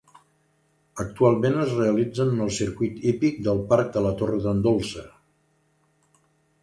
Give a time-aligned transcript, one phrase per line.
[1.03, 5.05] Actualment es realitzen en el circuit hípic del Parc de la Torre d'en Dolça.